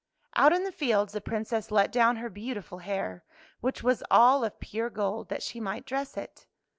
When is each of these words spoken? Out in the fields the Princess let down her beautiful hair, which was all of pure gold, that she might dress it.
Out 0.35 0.51
in 0.51 0.63
the 0.63 0.71
fields 0.71 1.13
the 1.13 1.21
Princess 1.21 1.69
let 1.69 1.91
down 1.91 2.15
her 2.15 2.29
beautiful 2.31 2.79
hair, 2.79 3.23
which 3.59 3.83
was 3.83 4.01
all 4.09 4.43
of 4.43 4.59
pure 4.59 4.89
gold, 4.89 5.29
that 5.29 5.43
she 5.43 5.59
might 5.59 5.85
dress 5.85 6.17
it. 6.17 6.47